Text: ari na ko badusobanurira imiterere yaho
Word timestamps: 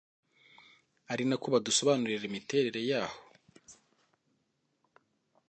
ari 1.11 1.23
na 1.27 1.35
ko 1.41 1.47
badusobanurira 1.53 2.23
imiterere 2.25 2.79
yaho 2.89 3.19